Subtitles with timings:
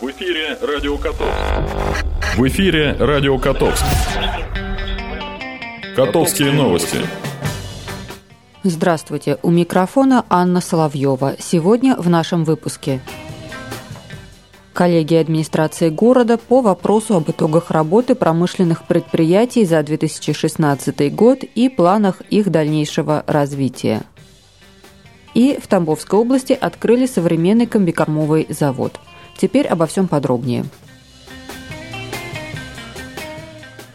[0.00, 1.34] В эфире Радио Котовск.
[2.36, 3.84] В эфире Радио Котовск.
[5.96, 6.98] Котовские новости.
[8.62, 11.34] Здравствуйте, у микрофона Анна Соловьева.
[11.40, 13.00] Сегодня в нашем выпуске.
[14.72, 22.20] Коллегия администрации города по вопросу об итогах работы промышленных предприятий за 2016 год и планах
[22.30, 24.02] их дальнейшего развития.
[25.34, 29.00] И в Тамбовской области открыли современный комбикормовый завод–
[29.38, 30.64] Теперь обо всем подробнее.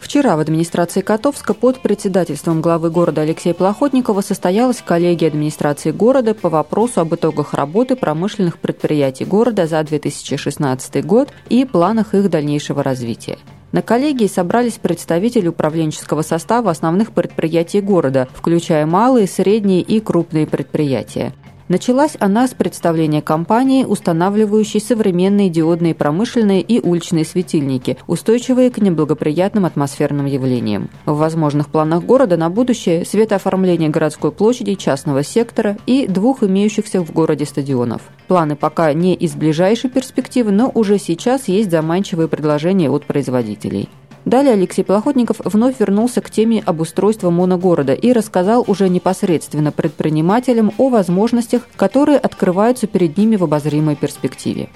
[0.00, 6.48] Вчера в администрации Котовска под председательством главы города Алексея Плохотникова состоялась коллегия администрации города по
[6.48, 13.38] вопросу об итогах работы промышленных предприятий города за 2016 год и планах их дальнейшего развития.
[13.72, 21.34] На коллегии собрались представители управленческого состава основных предприятий города, включая малые, средние и крупные предприятия.
[21.68, 29.64] Началась она с представления компании, устанавливающей современные диодные промышленные и уличные светильники, устойчивые к неблагоприятным
[29.64, 30.90] атмосферным явлениям.
[31.06, 37.10] В возможных планах города на будущее светооформление городской площади частного сектора и двух имеющихся в
[37.12, 38.02] городе стадионов.
[38.28, 43.88] Планы пока не из ближайшей перспективы, но уже сейчас есть заманчивые предложения от производителей.
[44.24, 50.88] Далее Алексей Плохотников вновь вернулся к теме обустройства моногорода и рассказал уже непосредственно предпринимателям о
[50.88, 54.70] возможностях, которые открываются перед ними в обозримой перспективе.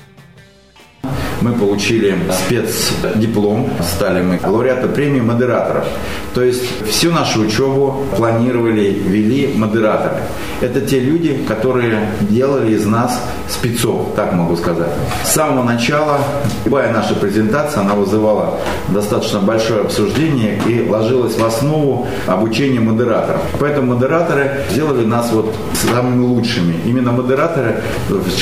[1.41, 5.87] Мы получили спецдиплом, стали мы лауреаты премии модераторов.
[6.35, 10.23] То есть всю нашу учебу планировали, вели модераторы.
[10.61, 14.91] Это те люди, которые делали из нас спецов, так могу сказать.
[15.25, 16.19] С самого начала
[16.65, 23.41] любая наша презентация, она вызывала достаточно большое обсуждение и ложилась в основу обучения модераторов.
[23.61, 26.75] Поэтому модераторы сделали нас вот самыми лучшими.
[26.85, 27.77] Именно модераторы,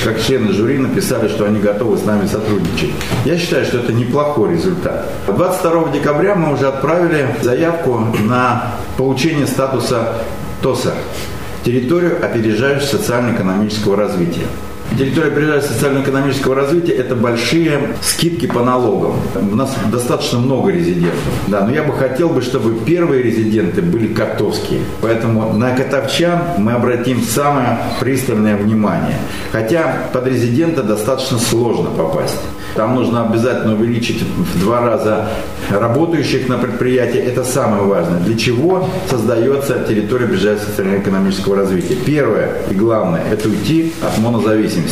[0.05, 2.86] как члены жюри, написали, что они готовы с нами сотрудничать.
[3.25, 5.11] Я считаю, что это неплохой результат.
[5.27, 10.14] 22 декабря мы уже отправили заявку на получение статуса
[10.63, 10.95] ТОСа
[11.64, 14.47] территорию опережающего социально-экономического развития.
[14.98, 19.17] Территория опережающего социально-экономического развития– это большие скидки по налогам.
[19.34, 21.20] У нас достаточно много резидентов.
[21.48, 24.80] Да, но я бы хотел, бы, чтобы первые резиденты были котовские.
[25.02, 29.18] Поэтому на котовчан мы обратим самое пристальное внимание.
[29.52, 32.40] Хотя под резидента достаточно сложно попасть.
[32.74, 35.29] Там нужно обязательно увеличить в два раза
[35.70, 37.18] работающих на предприятии.
[37.18, 38.20] Это самое важное.
[38.20, 41.96] Для чего создается территория ближайшего социально-экономического развития?
[42.05, 44.86] Первое и главное– это уйти от монозависимости.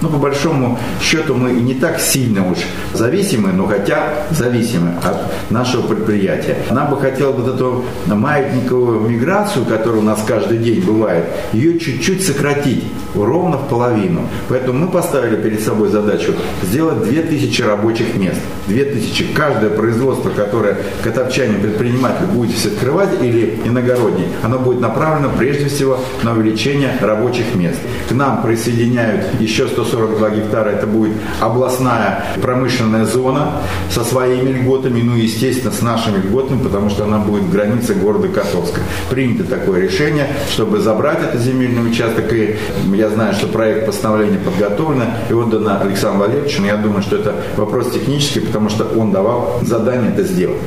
[0.00, 2.58] Ну, по большому счету, мы не так сильно уж
[2.92, 6.56] зависимы, но хотя зависимы от нашего предприятия.
[6.70, 12.24] Нам бы хотелось вот эту маятниковую миграцию, которая у нас каждый день бывает, ее чуть-чуть
[12.24, 12.84] сократить,
[13.14, 14.22] ровно в половину.
[14.48, 16.32] Поэтому мы поставили перед собой задачу
[16.62, 18.40] сделать 2000 рабочих мест.
[18.66, 19.34] 2000.
[19.34, 26.32] Каждое производство, которое котовчане предприниматель будет открывать или иногородний, оно будет направлено прежде всего на
[26.32, 27.78] увеличение рабочих мест.
[28.08, 35.16] К нам присоединяют еще 142 гектара, это будет областная промышленная зона со своими льготами, ну
[35.16, 38.80] естественно с нашими льготами, потому что она будет в границе города Котовска.
[39.10, 42.56] Принято такое решение, чтобы забрать этот земельный участок, и
[42.94, 47.34] я знаю, что проект постановления подготовлен и отдан Александру Валерьевичу, но я думаю, что это
[47.56, 50.58] вопрос технический, потому что он давал задание это сделать.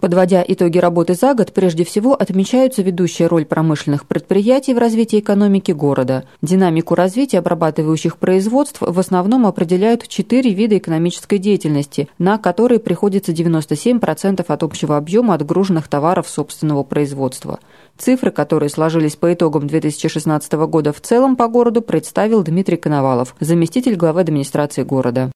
[0.00, 5.70] Подводя итоги работы за год, прежде всего отмечаются ведущая роль промышленных предприятий в развитии экономики
[5.70, 6.24] города.
[6.42, 14.44] Динамику развития обрабатывающих производств в основном определяют четыре вида экономической деятельности, на которые приходится 97%
[14.46, 17.60] от общего объема отгруженных товаров собственного производства.
[17.96, 23.94] Цифры, которые сложились по итогам 2016 года в целом по городу, представил Дмитрий Коновалов, заместитель
[23.94, 25.30] главы администрации города.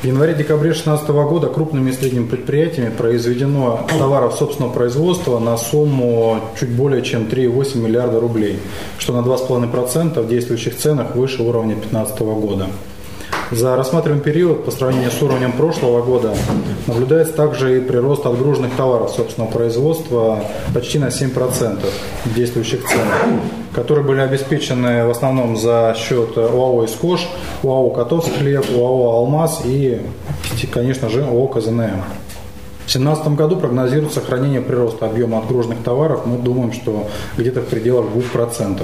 [0.00, 6.70] В январе-декабре 2016 года крупными и средними предприятиями произведено товаров собственного производства на сумму чуть
[6.70, 8.58] более чем 3,8 миллиарда рублей,
[8.98, 12.66] что на 2,5% в действующих ценах выше уровня 2015 года.
[13.54, 16.34] За рассматриваемый период по сравнению с уровнем прошлого года
[16.88, 20.40] наблюдается также и прирост отгруженных товаров собственного производства
[20.74, 21.78] почти на 7%
[22.24, 23.26] в действующих ценах,
[23.72, 27.28] которые были обеспечены в основном за счет УАО «Искош»,
[27.62, 30.00] УАО «Котовский хлеб», УАО «Алмаз» и,
[30.72, 32.02] конечно же, ООО «КЗНМ».
[32.84, 36.26] В 2017 году прогнозируется сохранение прироста объема отгруженных товаров.
[36.26, 37.08] Мы думаем, что
[37.38, 38.82] где-то в пределах 2%.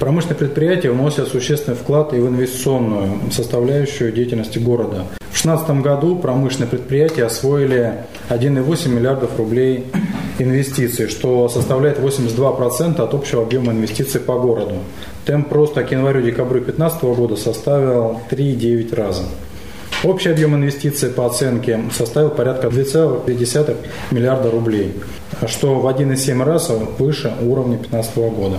[0.00, 5.06] Промышленные предприятия вносят существенный вклад и в инвестиционную составляющую деятельности города.
[5.20, 9.86] В 2016 году промышленные предприятия освоили 1,8 миллиардов рублей
[10.40, 14.74] инвестиций, что составляет 82% от общего объема инвестиций по городу.
[15.24, 19.22] Темп роста к январю-декабрю 2015 года составил 3,9 раза.
[20.04, 23.76] Общий объем инвестиций по оценке составил порядка 2,2
[24.10, 24.94] миллиарда рублей,
[25.46, 28.56] что в 1,7 раз выше уровня 2015 года.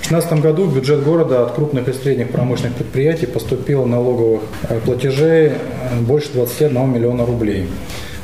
[0.00, 4.42] В 2016 году в бюджет города от крупных и средних промышленных предприятий поступило налоговых
[4.84, 5.54] платежей
[6.02, 7.66] больше 21 миллиона рублей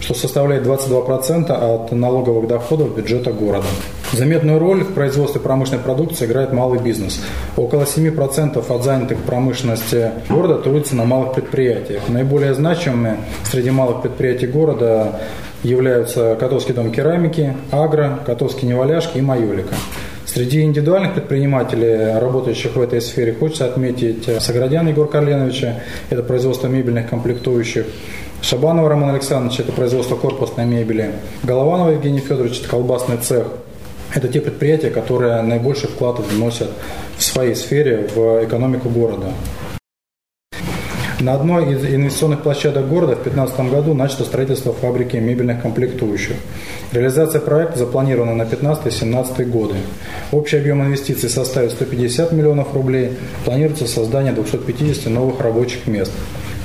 [0.02, 3.68] что составляет 22% от налоговых доходов бюджета города.
[4.12, 7.18] Заметную роль в производстве промышленной продукции играет малый бизнес.
[7.56, 12.02] Около 7% от занятых в промышленности города трудятся на малых предприятиях.
[12.08, 15.20] Наиболее значимыми среди малых предприятий города
[15.62, 19.74] являются Котовский дом керамики, Агро, Котовский неваляшки и Майолика.
[20.26, 25.80] Среди индивидуальных предпринимателей, работающих в этой сфере, хочется отметить Саградян Егор Карленовича,
[26.10, 27.86] это производство мебельных комплектующих,
[28.42, 31.12] Шабанова Роман Александрович– это производство корпусной мебели.
[31.44, 33.46] Голованова Евгений Федорович– это колбасный цех.
[34.14, 36.70] Это те предприятия, которые наибольший вклад вносят
[37.16, 39.32] в своей сфере в экономику города.
[41.18, 46.34] На одной из инвестиционных площадок города в 2015 году начато строительство фабрики мебельных комплектующих.
[46.90, 49.76] Реализация проекта запланирована на 2015-2017 годы.
[50.32, 53.12] Общий объем инвестиций составит 150 миллионов рублей.
[53.44, 56.10] Планируется создание 250 новых рабочих мест.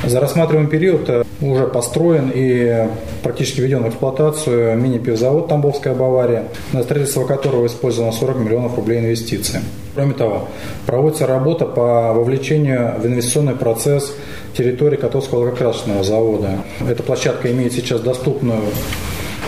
[0.06, 2.88] За рассматриваемый период э, уже построен и
[3.24, 9.60] практически введен в эксплуатацию мини-пивзавод «Тамбовская Бавария», на строительство которого использовано 40 миллионов рублей инвестиций.
[9.96, 10.48] Кроме того,
[10.86, 14.16] проводится работа по вовлечению в инвестиционный процесс
[14.56, 16.60] территории Котовского лакокрасочного завода.
[16.88, 18.62] Эта площадка имеет сейчас доступную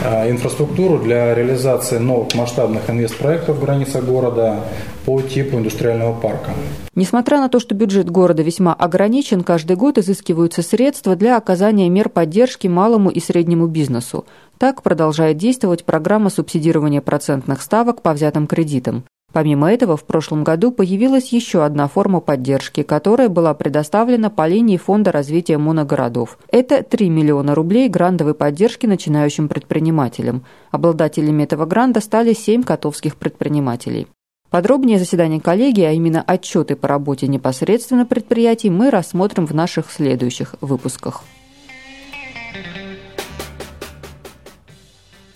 [0.04, 4.64] инфраструктуру для реализации новых масштабных инвестпроектов в границах города,
[5.06, 6.52] по типу индустриального парка.
[6.94, 12.10] Несмотря на то, что бюджет города весьма ограничен, каждый год изыскиваются средства для оказания мер
[12.10, 14.26] поддержки малому и среднему бизнесу.
[14.58, 19.04] Так продолжает действовать программа субсидирования процентных ставок по взятым кредитам.
[19.32, 24.78] Помимо этого, в прошлом году появилась еще одна форма поддержки, которая была предоставлена по линии
[24.78, 26.40] Фонда развития моногородов.
[26.52, 30.46] Это 3 миллиона рублей грантовой поддержки начинающим предпринимателям.
[30.72, 34.08] Обладателями этого гранта стали 7 котовских предпринимателей.
[34.50, 40.56] Подробнее заседание коллегии, а именно отчеты по работе непосредственно предприятий, мы рассмотрим в наших следующих
[40.60, 41.24] выпусках.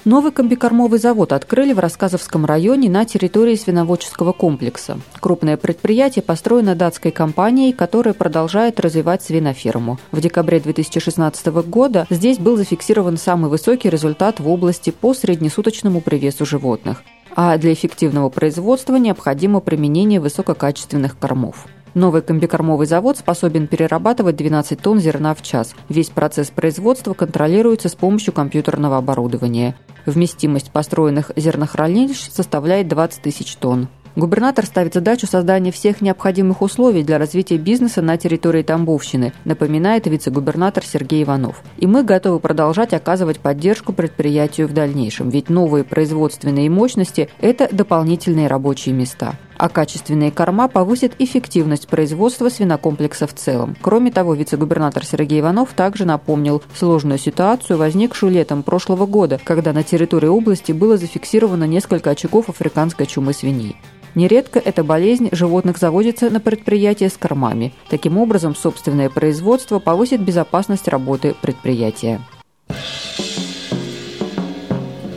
[0.06, 5.00] Новый комбикормовый завод открыли в Рассказовском районе на территории свиноводческого комплекса.
[5.22, 9.98] Крупное предприятие построено датской компанией, которая продолжает развивать свиноферму.
[10.12, 16.46] В декабре 2016 года здесь был зафиксирован самый высокий результат в области по среднесуточному привесу
[16.46, 17.04] животных
[17.36, 21.66] а для эффективного производства необходимо применение высококачественных кормов.
[21.94, 25.76] Новый комбикормовый завод способен перерабатывать 12 тонн зерна в час.
[25.90, 29.76] Весь процесс производства контролируется с помощью компьютерного оборудования.
[30.08, 33.90] Вместимость построенных зернохранилищ составляет 20 тысяч тонн.
[34.16, 40.84] Губернатор ставит задачу создания всех необходимых условий для развития бизнеса на территории Тамбовщины, напоминает вице-губернатор
[40.84, 41.64] Сергей Иванов.
[41.78, 48.48] И мы готовы продолжать оказывать поддержку предприятию в дальнейшем, ведь новые производственные мощности– это дополнительные
[48.48, 53.76] рабочие места а качественные корма повысят эффективность производства свинокомплекса в целом.
[53.82, 59.84] Кроме того, вице-губернатор Сергей Иванов также напомнил сложную ситуацию, возникшую летом прошлого года, когда на
[59.84, 63.76] территории области было зафиксировано несколько очагов африканской чумы свиней.
[64.16, 67.74] Нередко эта болезнь животных заводится на предприятия с кормами.
[67.90, 72.22] Таким образом, собственное производство повысит безопасность работы предприятия.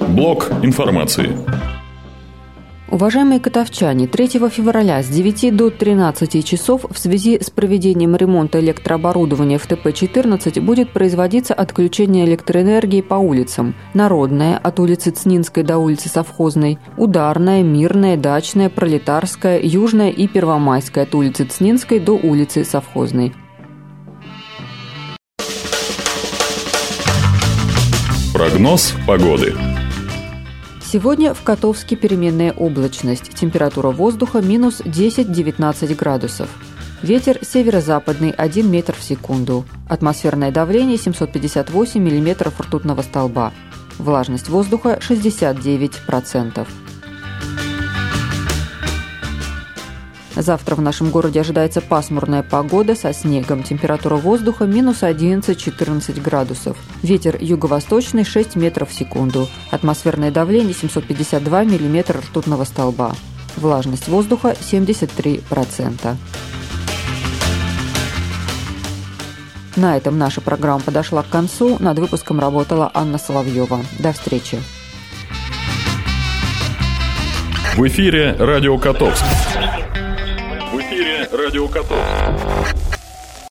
[0.09, 1.37] Блок информации.
[2.89, 9.59] Уважаемые котовчане, 3 февраля с 9 до 13 часов в связи с проведением ремонта электрооборудования
[9.59, 13.75] в ТП-14 будет производиться отключение электроэнергии по улицам.
[13.93, 21.15] Народная от улицы Цнинской до улицы Совхозной, Ударная, Мирная, Дачная, Пролетарская, Южная и Первомайская от
[21.17, 23.35] улицы Цнинской до улицы Совхозной.
[28.33, 29.55] Прогноз погоды.
[30.97, 33.35] Сегодня в Котовске переменная облачность.
[33.35, 36.49] Температура воздуха минус 10-19 градусов.
[37.03, 39.67] Ветер северо-западный 1 метр в секунду.
[39.91, 43.53] Атмосферное давление 758 миллиметров ртутного столба.
[43.99, 46.67] Влажность воздуха 69%.
[50.37, 53.63] Завтра в нашем городе ожидается пасмурная погода со снегом.
[53.63, 56.77] Температура воздуха минус 11-14 градусов.
[57.03, 59.49] Ветер юго-восточный 6 метров в секунду.
[59.71, 63.15] Атмосферное давление 752 миллиметра ртутного столба.
[63.57, 66.17] Влажность воздуха 73%.
[69.77, 71.77] На этом наша программа подошла к концу.
[71.81, 73.81] Над выпуском работала Анна Соловьева.
[73.99, 74.59] До встречи.
[77.77, 79.25] В эфире «Радио Котовск».
[81.37, 82.86] Радио Котовск.